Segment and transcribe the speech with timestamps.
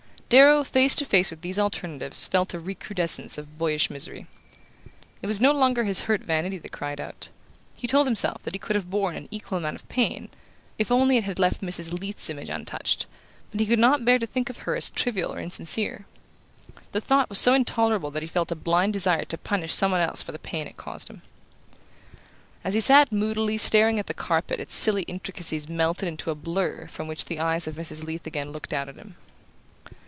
[0.39, 4.27] Darrow, face to face with these alternatives, felt a recrudescence of boyish misery.
[5.21, 7.27] It was no longer his hurt vanity that cried out.
[7.75, 10.29] He told himself that he could have borne an equal amount of pain,
[10.79, 11.99] if only it had left Mrs.
[11.99, 13.07] Leath's image untouched;
[13.51, 16.05] but he could not bear to think of her as trivial or insincere.
[16.93, 19.99] The thought was so intolerable that he felt a blind desire to punish some one
[19.99, 21.23] else for the pain it caused him.
[22.63, 26.87] As he sat moodily staring at the carpet its silly intricacies melted into a blur
[26.87, 28.05] from which the eyes of Mrs.
[28.05, 29.17] Leath again looked out at him.